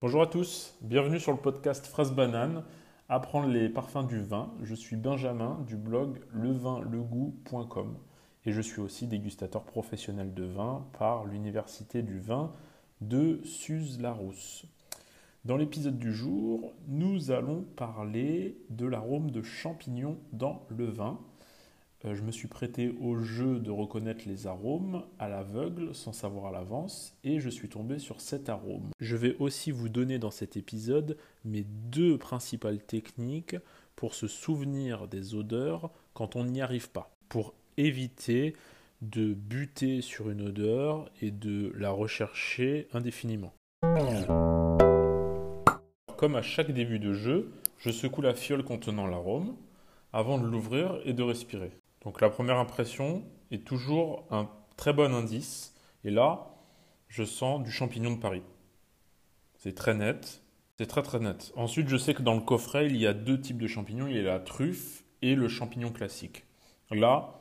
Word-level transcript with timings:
Bonjour 0.00 0.22
à 0.22 0.28
tous, 0.28 0.76
bienvenue 0.80 1.18
sur 1.18 1.32
le 1.32 1.38
podcast 1.38 1.84
Fraise 1.88 2.12
Banane, 2.12 2.62
apprendre 3.08 3.48
les 3.48 3.68
parfums 3.68 4.06
du 4.06 4.22
vin. 4.22 4.54
Je 4.62 4.76
suis 4.76 4.94
Benjamin 4.94 5.58
du 5.66 5.74
blog 5.74 6.20
levinlegout.com 6.32 7.98
et 8.44 8.52
je 8.52 8.60
suis 8.60 8.80
aussi 8.80 9.08
dégustateur 9.08 9.64
professionnel 9.64 10.34
de 10.34 10.44
vin 10.44 10.86
par 10.96 11.24
l'Université 11.24 12.02
du 12.02 12.20
vin 12.20 12.52
de 13.00 13.40
Suse-Larousse. 13.42 14.66
Dans 15.44 15.56
l'épisode 15.56 15.98
du 15.98 16.14
jour, 16.14 16.74
nous 16.86 17.32
allons 17.32 17.62
parler 17.74 18.56
de 18.70 18.86
l'arôme 18.86 19.32
de 19.32 19.42
champignons 19.42 20.20
dans 20.32 20.64
le 20.68 20.84
vin. 20.84 21.18
Euh, 22.08 22.14
je 22.14 22.22
me 22.22 22.30
suis 22.30 22.48
prêté 22.48 22.94
au 23.00 23.18
jeu 23.18 23.58
de 23.58 23.70
reconnaître 23.70 24.24
les 24.26 24.46
arômes 24.46 25.04
à 25.18 25.28
l'aveugle 25.28 25.94
sans 25.94 26.12
savoir 26.12 26.46
à 26.46 26.52
l'avance 26.52 27.14
et 27.24 27.40
je 27.40 27.48
suis 27.48 27.68
tombé 27.68 27.98
sur 27.98 28.20
cet 28.20 28.48
arôme. 28.48 28.90
Je 29.00 29.16
vais 29.16 29.36
aussi 29.38 29.70
vous 29.70 29.88
donner 29.88 30.18
dans 30.18 30.30
cet 30.30 30.56
épisode 30.56 31.16
mes 31.44 31.64
deux 31.64 32.18
principales 32.18 32.80
techniques 32.80 33.56
pour 33.96 34.14
se 34.14 34.26
souvenir 34.26 35.08
des 35.08 35.34
odeurs 35.34 35.90
quand 36.14 36.36
on 36.36 36.44
n'y 36.44 36.60
arrive 36.60 36.90
pas, 36.90 37.10
pour 37.28 37.54
éviter 37.76 38.54
de 39.02 39.34
buter 39.34 40.00
sur 40.00 40.30
une 40.30 40.42
odeur 40.42 41.10
et 41.22 41.30
de 41.30 41.72
la 41.76 41.90
rechercher 41.90 42.88
indéfiniment. 42.92 43.52
Comme 46.16 46.34
à 46.34 46.42
chaque 46.42 46.72
début 46.72 46.98
de 46.98 47.12
jeu, 47.12 47.52
je 47.78 47.90
secoue 47.90 48.22
la 48.22 48.34
fiole 48.34 48.64
contenant 48.64 49.06
l'arôme 49.06 49.54
avant 50.12 50.38
de 50.38 50.46
l'ouvrir 50.46 50.98
et 51.04 51.12
de 51.12 51.22
respirer. 51.22 51.70
Donc 52.02 52.20
la 52.20 52.30
première 52.30 52.58
impression 52.58 53.24
est 53.50 53.66
toujours 53.66 54.26
un 54.30 54.48
très 54.76 54.92
bon 54.92 55.14
indice. 55.14 55.74
Et 56.04 56.10
là, 56.10 56.54
je 57.08 57.24
sens 57.24 57.62
du 57.62 57.70
champignon 57.70 58.12
de 58.12 58.20
Paris. 58.20 58.42
C'est 59.56 59.74
très 59.74 59.94
net. 59.94 60.42
C'est 60.76 60.86
très 60.86 61.02
très 61.02 61.18
net. 61.18 61.52
Ensuite, 61.56 61.88
je 61.88 61.96
sais 61.96 62.14
que 62.14 62.22
dans 62.22 62.34
le 62.34 62.40
coffret, 62.40 62.86
il 62.86 62.96
y 62.96 63.06
a 63.06 63.12
deux 63.12 63.40
types 63.40 63.60
de 63.60 63.66
champignons. 63.66 64.06
Il 64.06 64.16
y 64.16 64.20
a 64.20 64.22
la 64.22 64.38
truffe 64.38 65.04
et 65.22 65.34
le 65.34 65.48
champignon 65.48 65.90
classique. 65.90 66.44
Là, 66.90 67.38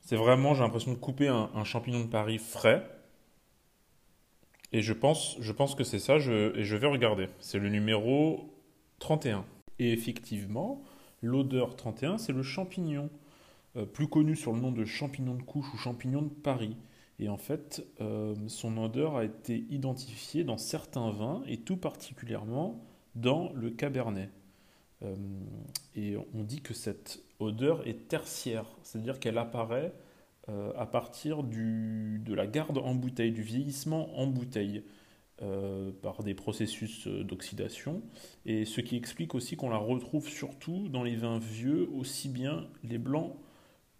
c'est 0.00 0.16
vraiment, 0.16 0.54
j'ai 0.54 0.62
l'impression 0.62 0.92
de 0.92 0.96
couper 0.98 1.28
un, 1.28 1.64
champignon 1.64 2.00
de 2.00 2.08
Paris 2.08 2.38
frais. 2.38 2.88
Et 4.72 4.82
je 4.82 4.92
pense, 4.92 5.36
je 5.40 5.52
pense 5.52 5.74
que 5.74 5.82
c'est 5.82 5.98
ça, 5.98 6.16
et 6.16 6.62
je 6.64 6.76
vais 6.76 6.86
regarder. 6.86 7.28
C'est 7.40 7.58
le 7.58 7.68
numéro 7.68 8.54
31. 9.00 9.44
Et 9.80 9.92
effectivement, 9.92 10.82
l'odeur 11.22 11.74
31, 11.74 12.18
c'est 12.18 12.32
le 12.32 12.42
champignon. 12.42 13.10
Euh, 13.76 13.86
plus 13.86 14.08
connu 14.08 14.34
sur 14.34 14.52
le 14.52 14.60
nom 14.60 14.72
de 14.72 14.84
champignon 14.84 15.34
de 15.34 15.42
couche 15.42 15.72
ou 15.72 15.76
champignon 15.76 16.22
de 16.22 16.28
Paris. 16.28 16.76
Et 17.20 17.28
en 17.28 17.36
fait, 17.36 17.86
euh, 18.00 18.34
son 18.48 18.76
odeur 18.78 19.16
a 19.16 19.24
été 19.24 19.64
identifiée 19.70 20.42
dans 20.42 20.58
certains 20.58 21.10
vins 21.10 21.42
et 21.46 21.58
tout 21.58 21.76
particulièrement 21.76 22.82
dans 23.14 23.52
le 23.52 23.70
Cabernet. 23.70 24.30
Euh, 25.02 25.14
et 25.94 26.16
on 26.34 26.42
dit 26.42 26.62
que 26.62 26.74
cette 26.74 27.22
odeur 27.38 27.86
est 27.86 28.08
tertiaire, 28.08 28.66
c'est-à-dire 28.82 29.20
qu'elle 29.20 29.38
apparaît 29.38 29.92
à 30.76 30.84
partir 30.84 31.44
du, 31.44 32.20
de 32.24 32.34
la 32.34 32.48
garde 32.48 32.78
en 32.78 32.96
bouteille, 32.96 33.30
du 33.30 33.42
vieillissement 33.42 34.18
en 34.18 34.26
bouteille. 34.26 34.82
par 36.02 36.24
des 36.24 36.34
processus 36.34 37.06
d'oxydation, 37.06 38.02
et 38.44 38.64
ce 38.64 38.80
qui 38.80 38.96
explique 38.96 39.36
aussi 39.36 39.56
qu'on 39.56 39.70
la 39.70 39.76
retrouve 39.76 40.28
surtout 40.28 40.88
dans 40.88 41.04
les 41.04 41.14
vins 41.14 41.38
vieux, 41.38 41.88
aussi 41.94 42.28
bien 42.28 42.66
les 42.82 42.98
blancs 42.98 43.36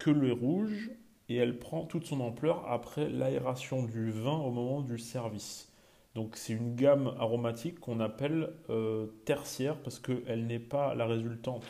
que 0.01 0.09
le 0.09 0.33
rouge 0.33 0.89
et 1.29 1.35
elle 1.35 1.59
prend 1.59 1.85
toute 1.85 2.05
son 2.05 2.21
ampleur 2.21 2.67
après 2.67 3.07
l'aération 3.07 3.83
du 3.83 4.09
vin 4.09 4.35
au 4.35 4.49
moment 4.49 4.81
du 4.81 4.97
service. 4.97 5.71
Donc 6.15 6.35
c'est 6.35 6.53
une 6.53 6.75
gamme 6.75 7.13
aromatique 7.19 7.79
qu'on 7.79 7.99
appelle 7.99 8.49
euh, 8.69 9.05
tertiaire 9.25 9.77
parce 9.77 9.99
qu'elle 9.99 10.47
n'est 10.47 10.59
pas 10.59 10.95
la 10.95 11.05
résultante 11.05 11.65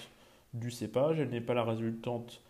du 0.54 0.72
cépage, 0.72 1.20
elle 1.20 1.30
n'est 1.30 1.42
pas 1.42 1.54
la 1.54 1.66
résultante 1.66 2.42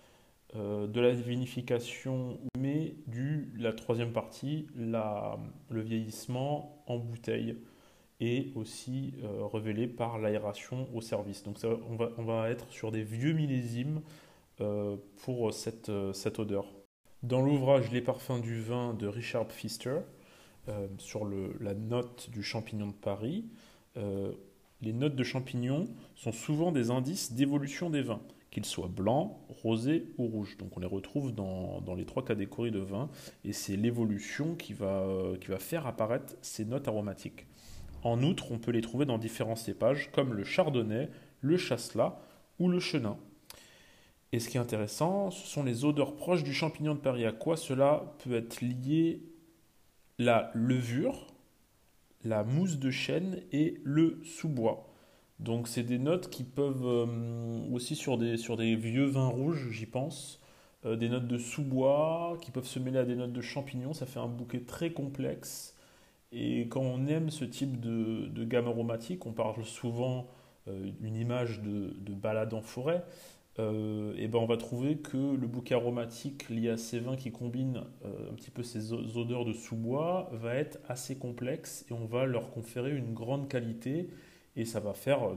euh, 0.55 0.85
de 0.85 1.01
la 1.01 1.11
vinification, 1.11 2.39
mais 2.57 2.95
du 3.07 3.51
la 3.57 3.73
troisième 3.73 4.13
partie, 4.13 4.67
la, 4.77 5.37
le 5.69 5.81
vieillissement 5.81 6.83
en 6.85 6.97
bouteille 6.97 7.57
et 8.19 8.51
aussi 8.55 9.15
euh, 9.23 9.47
révélé 9.47 9.87
par 9.87 10.19
l'aération 10.19 10.87
au 10.93 11.01
service. 11.01 11.41
Donc 11.43 11.57
on, 11.89 11.95
va, 11.95 12.09
on 12.19 12.23
va 12.23 12.51
être 12.51 12.69
sur 12.69 12.91
des 12.91 13.01
vieux 13.01 13.33
millésimes 13.33 14.01
pour 15.23 15.53
cette, 15.53 15.89
euh, 15.89 16.13
cette 16.13 16.39
odeur. 16.39 16.65
Dans 17.23 17.41
l'ouvrage 17.41 17.91
Les 17.91 18.01
parfums 18.01 18.41
du 18.41 18.61
vin 18.61 18.93
de 18.93 19.07
Richard 19.07 19.47
Pfister, 19.47 19.99
euh, 20.67 20.87
sur 20.97 21.25
la 21.59 21.73
note 21.73 22.29
du 22.31 22.43
champignon 22.43 22.87
de 22.87 22.93
Paris, 22.93 23.45
les 24.81 24.93
notes 24.93 25.15
de 25.15 25.23
champignon 25.23 25.87
sont 26.15 26.31
souvent 26.31 26.71
des 26.71 26.91
indices 26.91 27.33
d'évolution 27.33 27.89
des 27.89 28.01
vins, 28.01 28.21
qu'ils 28.49 28.65
soient 28.65 28.87
blancs, 28.87 29.35
rosés 29.49 30.07
ou 30.17 30.27
rouges. 30.27 30.57
Donc 30.57 30.77
on 30.77 30.79
les 30.79 30.87
retrouve 30.87 31.35
dans, 31.35 31.83
les 31.95 32.05
trois 32.05 32.23
catégories 32.23 32.71
de 32.71 32.79
vins, 32.79 33.09
et 33.43 33.51
c'est 33.51 33.75
l'évolution 33.75 34.55
qui 34.55 34.73
va 34.73 35.35
faire 35.59 35.87
apparaître 35.87 36.35
ces 36.41 36.63
notes 36.63 36.87
aromatiques. 36.87 37.47
En 38.03 38.23
outre, 38.23 38.51
on 38.51 38.57
peut 38.57 38.71
les 38.71 38.81
trouver 38.81 39.05
dans 39.05 39.17
différents 39.17 39.55
cépages, 39.55 40.09
comme 40.11 40.33
le 40.33 40.43
chardonnay, 40.43 41.09
le 41.41 41.57
chasselas 41.57 42.19
ou 42.57 42.69
le 42.69 42.79
chenin. 42.79 43.17
Et 44.33 44.39
ce 44.39 44.47
qui 44.47 44.57
est 44.57 44.61
intéressant, 44.61 45.29
ce 45.29 45.45
sont 45.45 45.63
les 45.63 45.83
odeurs 45.83 46.15
proches 46.15 46.43
du 46.43 46.53
champignon 46.53 46.95
de 46.95 46.99
Paris. 46.99 47.25
À 47.25 47.33
quoi 47.33 47.57
cela 47.57 48.15
peut 48.23 48.33
être 48.33 48.61
lié 48.61 49.21
La 50.19 50.51
levure, 50.53 51.27
la 52.23 52.43
mousse 52.43 52.77
de 52.77 52.91
chêne 52.91 53.41
et 53.51 53.81
le 53.83 54.21
sous-bois. 54.23 54.87
Donc 55.39 55.67
c'est 55.67 55.83
des 55.83 55.97
notes 55.97 56.29
qui 56.29 56.43
peuvent 56.43 56.85
euh, 56.85 57.73
aussi 57.73 57.95
sur 57.95 58.17
des, 58.17 58.35
vieux 58.75 59.05
vins 59.05 59.27
rouges, 59.27 59.69
j'y 59.71 59.87
pense, 59.87 60.39
euh, 60.85 60.95
des 60.95 61.09
notes 61.09 61.27
de 61.27 61.37
sous-bois 61.37 62.37
qui 62.41 62.51
peuvent 62.51 62.67
se 62.67 62.79
mêler 62.79 62.99
à 62.99 63.05
des 63.05 63.15
notes 63.15 63.33
de 63.33 63.41
champignons. 63.41 63.93
Ça 63.93 64.05
fait 64.05 64.19
un 64.19 64.27
bouquet 64.27 64.61
très 64.61 64.91
complexe. 64.91 65.75
Et 66.31 66.67
quand 66.69 66.81
on 66.81 67.07
aime 67.07 67.29
ce 67.31 67.43
type 67.43 67.81
de, 67.81 68.45
gamme 68.45 68.67
aromatique, 68.67 69.25
on 69.25 69.33
parle 69.33 69.65
souvent 69.65 70.27
d'une 70.67 71.15
euh, 71.17 71.21
image 71.21 71.59
de, 71.61 71.93
de 71.99 72.13
balade 72.13 72.53
en 72.53 72.61
forêt 72.61 73.03
euh, 73.59 74.13
eh 74.17 74.29
ben 74.29 74.39
on 74.39 74.45
va 74.45 74.55
trouver 74.55 74.97
que 74.97 75.17
le 75.17 75.45
bouquet 75.45 75.75
aromatique 75.75 76.47
lié 76.49 76.69
à 76.69 76.77
ces 76.77 76.99
vins 76.99 77.17
qui 77.17 77.31
combinent 77.33 77.83
euh, 78.05 78.31
un 78.31 78.33
petit 78.33 78.49
peu 78.49 78.63
ces 78.63 78.93
odeurs 78.93 79.43
de 79.43 79.51
sous-bois 79.51 80.29
va 80.31 80.55
être 80.55 80.79
assez 80.87 81.17
complexe 81.17 81.85
et 81.89 81.93
on 81.93 82.05
va 82.05 82.25
leur 82.25 82.51
conférer 82.51 82.95
une 82.95 83.13
grande 83.13 83.49
qualité 83.49 84.09
et 84.55 84.63
ça 84.63 84.79
va 84.79 84.93
faire 84.93 85.27
euh, 85.27 85.35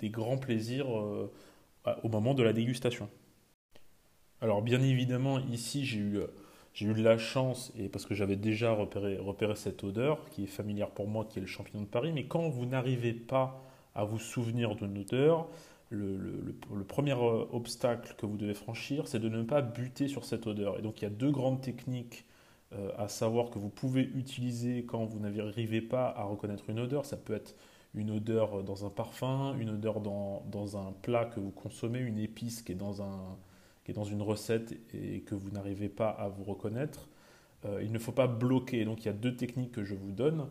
des 0.00 0.10
grands 0.10 0.36
plaisirs 0.36 0.88
au 0.88 2.08
moment 2.08 2.34
de 2.34 2.42
la 2.42 2.52
dégustation. 2.52 3.08
Alors 4.40 4.60
bien 4.60 4.82
évidemment 4.82 5.38
ici 5.38 5.84
j'ai 5.84 6.00
eu, 6.00 6.18
j'ai 6.72 6.86
eu 6.86 6.94
de 6.94 7.02
la 7.02 7.18
chance 7.18 7.72
et 7.78 7.88
parce 7.88 8.04
que 8.04 8.14
j'avais 8.14 8.36
déjà 8.36 8.72
repéré, 8.72 9.16
repéré 9.16 9.54
cette 9.54 9.84
odeur 9.84 10.28
qui 10.30 10.42
est 10.42 10.48
familière 10.48 10.90
pour 10.90 11.06
moi 11.06 11.24
qui 11.24 11.38
est 11.38 11.42
le 11.42 11.46
champignon 11.46 11.82
de 11.82 11.88
Paris 11.88 12.10
mais 12.12 12.26
quand 12.26 12.48
vous 12.48 12.66
n'arrivez 12.66 13.12
pas 13.12 13.62
à 13.94 14.04
vous 14.04 14.18
souvenir 14.18 14.74
d'une 14.74 14.98
odeur, 14.98 15.48
le, 15.94 16.84
premier 16.86 17.12
euh, 17.12 17.44
obstacle 17.52 18.14
que 18.16 18.26
vous 18.26 18.36
devez 18.36 18.54
franchir, 18.54 19.08
c'est 19.08 19.18
de 19.18 19.28
ne 19.28 19.42
pas 19.42 19.62
buter 19.62 20.08
sur 20.08 20.24
cette 20.24 20.46
odeur. 20.46 20.78
Et 20.78 20.82
donc 20.82 21.00
il 21.00 21.04
y 21.04 21.06
a 21.06 21.10
deux 21.10 21.30
grandes 21.30 21.60
techniques 21.60 22.26
euh, 22.72 22.90
à 22.96 23.08
savoir 23.08 23.50
que 23.50 23.58
vous 23.58 23.68
pouvez 23.68 24.02
utiliser 24.02 24.84
quand 24.84 25.04
vous 25.04 25.20
n'arrivez 25.20 25.80
pas 25.80 26.08
à 26.16 26.24
reconnaître 26.24 26.68
une 26.68 26.80
odeur. 26.80 27.06
Ça 27.06 27.16
peut 27.16 27.34
être 27.34 27.54
une 27.94 28.10
odeur 28.10 28.64
dans 28.64 28.86
un 28.86 28.90
parfum, 28.90 29.54
une 29.58 29.70
odeur 29.70 30.00
dans, 30.00 30.76
un 30.76 30.92
plat 31.02 31.24
que 31.26 31.38
vous 31.38 31.52
consommez, 31.52 32.00
une 32.00 32.18
épice 32.18 32.62
qui 32.62 32.72
est 32.72 32.74
dans, 32.74 34.04
une 34.04 34.22
recette 34.22 34.74
et 34.92 35.20
que 35.20 35.36
vous 35.36 35.50
n'arrivez 35.50 35.88
pas 35.88 36.08
à 36.08 36.28
vous 36.28 36.42
reconnaître. 36.44 37.08
Euh, 37.64 37.82
il 37.82 37.92
ne 37.92 37.98
faut 37.98 38.12
pas 38.12 38.26
bloquer. 38.26 38.84
Donc 38.84 39.04
il 39.04 39.06
y 39.06 39.10
a 39.10 39.14
deux 39.14 39.36
techniques 39.36 39.72
que 39.72 39.84
je 39.84 39.94
vous 39.94 40.12
donne. 40.12 40.46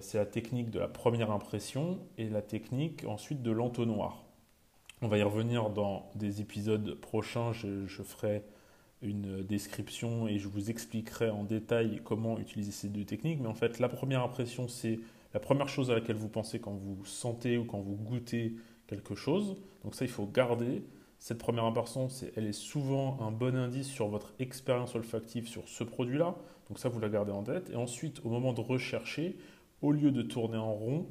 c'est 0.00 0.18
la 0.18 0.26
technique 0.26 0.70
de 0.70 0.78
la 0.78 0.88
première 0.88 1.30
impression 1.32 1.98
et 2.16 2.28
la 2.30 2.42
technique 2.42 3.04
ensuite 3.06 3.42
de 3.42 3.50
l'entonnoir. 3.50 4.24
On 5.04 5.08
va 5.08 5.18
y 5.18 5.22
revenir 5.22 5.68
dans 5.68 6.10
des 6.14 6.40
épisodes 6.40 6.94
prochains. 6.94 7.52
Je, 7.52 8.02
ferai 8.02 8.42
une 9.02 9.42
description 9.42 10.26
et 10.26 10.38
je 10.38 10.48
vous 10.48 10.70
expliquerai 10.70 11.28
en 11.28 11.44
détail 11.44 12.00
comment 12.02 12.38
utiliser 12.38 12.72
ces 12.72 12.88
deux 12.88 13.04
techniques. 13.04 13.38
Mais 13.42 13.48
en 13.48 13.54
fait, 13.54 13.80
la 13.80 13.90
première 13.90 14.22
impression, 14.22 14.66
c'est 14.66 14.98
la 15.34 15.40
première 15.40 15.68
chose 15.68 15.90
à 15.90 15.94
laquelle 15.94 16.16
vous 16.16 16.30
pensez 16.30 16.58
quand 16.58 16.72
vous 16.72 17.04
sentez 17.04 17.58
ou 17.58 17.66
quand 17.66 17.80
vous 17.80 17.96
goûtez 17.96 18.54
quelque 18.86 19.14
chose. 19.14 19.58
Donc 19.84 19.94
ça, 19.94 20.06
il 20.06 20.10
faut 20.10 20.24
garder. 20.24 20.82
Cette 21.18 21.36
première 21.36 21.64
impression, 21.64 22.08
elle 22.34 22.46
est 22.46 22.52
souvent 22.52 23.18
un 23.20 23.30
bon 23.30 23.54
indice 23.56 23.88
sur 23.88 24.08
votre 24.08 24.32
expérience 24.38 24.94
olfactive 24.94 25.46
sur 25.46 25.68
ce 25.68 25.84
produit-là. 25.84 26.34
Donc 26.70 26.78
ça, 26.78 26.88
vous 26.88 26.98
la 26.98 27.10
gardez 27.10 27.32
en 27.32 27.42
tête. 27.42 27.68
Et 27.68 27.76
ensuite, 27.76 28.22
au 28.24 28.30
moment 28.30 28.54
de 28.54 28.62
rechercher, 28.62 29.36
au 29.82 29.92
lieu 29.92 30.12
de 30.12 30.22
tourner 30.22 30.56
en 30.56 30.72
rond, 30.72 31.06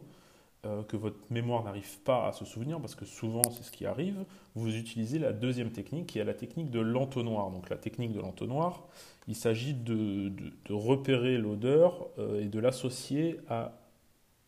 euh, 0.65 0.81
que 0.83 0.95
votre 0.95 1.19
mémoire 1.29 1.63
n'arrive 1.63 1.99
pas 1.99 2.27
à 2.27 2.31
se 2.31 2.45
souvenir, 2.45 2.79
parce 2.79 2.95
que 2.95 3.03
souvent 3.03 3.41
c'est 3.51 3.63
ce 3.63 3.71
qui 3.71 3.85
arrive, 3.85 4.23
vous 4.55 4.73
utilisez 4.75 5.19
la 5.19 5.33
deuxième 5.33 5.71
technique 5.71 6.07
qui 6.07 6.19
est 6.19 6.23
la 6.23 6.33
technique 6.33 6.69
de 6.69 6.79
l'entonnoir. 6.79 7.51
Donc 7.51 7.69
la 7.69 7.75
technique 7.75 8.13
de 8.13 8.21
l'entonnoir, 8.21 8.87
il 9.27 9.35
s'agit 9.35 9.73
de, 9.73 10.31
repérer 10.69 11.37
l'odeur 11.37 12.07
euh, 12.17 12.41
et 12.41 12.45
de 12.45 12.59
l'associer 12.59 13.39
à 13.49 13.73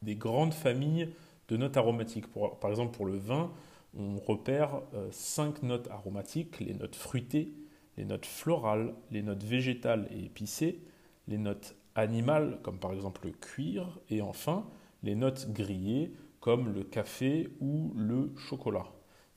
des 0.02 0.16
grandes 0.16 0.54
familles 0.54 1.10
de 1.50 1.58
notes 1.58 1.76
aromatiques. 1.76 2.28
par 2.62 2.70
exemple, 2.70 2.96
pour 2.96 3.06
le 3.06 3.18
vin, 3.18 3.52
on 3.98 4.18
repère 4.18 4.82
euh, 4.94 5.08
cinq 5.12 5.64
notes 5.64 5.90
aromatiques, 5.90 6.60
les 6.60 6.74
notes 6.74 6.96
fruitées, 6.96 7.52
les 7.98 8.06
notes 8.06 8.26
florales, 8.26 8.94
les 9.12 9.22
notes 9.22 9.44
végétales 9.44 10.08
et 10.12 10.26
épicées, 10.26 10.80
les 11.28 11.38
notes 11.38 11.76
animales, 11.96 12.60
comme 12.62 12.78
par 12.78 12.94
exemple 12.94 13.26
le 13.26 13.32
cuir, 13.32 14.00
et 14.10 14.22
enfin 14.22 14.66
les 15.06 15.16
notes 15.16 15.52
grillées, 15.52 16.12
comme 16.42 16.74
le 16.74 16.84
café 16.84 17.50
ou 17.62 17.94
le 17.96 18.34
chocolat. 18.36 18.86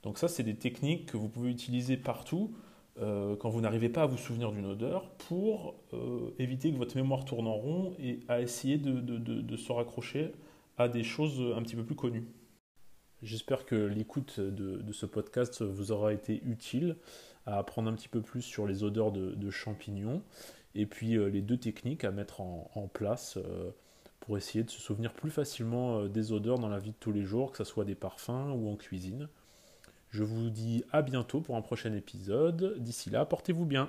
Donc 0.03 0.19
ça, 0.19 0.29
c'est 0.29 0.43
des 0.43 0.57
techniques 0.57 1.07
que 1.07 1.17
vous 1.17 1.29
pouvez 1.29 1.51
utiliser 1.51 1.97
partout 1.97 2.55
euh, 3.01 3.37
quand 3.37 3.49
vous 3.49 3.61
n'arrivez 3.61 3.89
pas 3.89 4.03
à 4.03 4.07
vous 4.07 4.17
souvenir 4.17 4.51
d'une 4.51 4.67
odeur 4.67 5.11
pour 5.17 5.77
euh, 5.93 6.35
éviter 6.39 6.73
que 6.73 6.77
votre 6.77 6.97
mémoire 6.97 7.25
tourne 7.25 7.47
en 7.47 7.55
rond 7.55 7.95
et 8.01 8.21
à 8.29 8.41
essayer 8.41 8.79
de, 8.79 9.57
se 9.57 9.73
raccrocher 9.73 10.33
à 10.79 10.89
des 10.89 11.05
choses 11.05 11.41
un 11.57 11.63
petit 11.63 11.77
peu 11.77 11.85
plus 11.85 11.95
connues. 11.95 12.27
J'espère 13.23 13.67
que 13.67 13.75
l'écoute 13.75 14.41
de, 14.41 14.93
ce 14.93 15.07
podcast 15.07 15.63
vous 15.63 15.93
aura 15.93 16.13
été 16.13 16.41
utile 16.45 16.97
à 17.47 17.59
apprendre 17.59 17.91
un 17.91 17.95
petit 17.95 18.09
peu 18.09 18.21
plus 18.21 18.43
sur 18.43 18.67
les 18.67 18.85
odeurs 18.85 19.13
de, 19.13 19.51
champignons 19.51 20.23
et 20.75 20.87
puis 20.87 21.17
euh, 21.17 21.29
les 21.29 21.43
deux 21.43 21.59
techniques 21.59 22.05
à 22.05 22.11
mettre 22.11 22.41
en, 22.41 22.89
place 22.93 23.39
pour 24.29 24.37
essayer 24.37 24.63
de 24.63 24.69
se 24.69 24.79
souvenir 24.79 25.15
plus 25.15 25.31
facilement 25.31 26.05
des 26.05 26.33
odeurs 26.33 26.59
dans 26.59 26.69
la 26.69 26.79
vie 26.79 26.91
de 26.91 26.97
tous 27.01 27.13
les 27.13 27.25
jours, 27.25 27.51
que 27.51 27.57
ce 27.57 27.65
soit 27.65 27.87
des 27.87 27.95
parfums 27.95 28.53
ou 28.55 28.69
en 28.69 28.77
cuisine. 28.77 29.27
Je 30.11 30.23
vous 30.23 30.51
dis 30.51 30.85
à 30.93 31.01
bientôt 31.01 31.41
pour 31.41 31.57
un 31.57 31.63
prochain 31.63 31.95
épisode. 31.95 32.77
D'ici 32.79 33.09
là, 33.09 33.25
portez-vous 33.25 33.65
bien. 33.65 33.89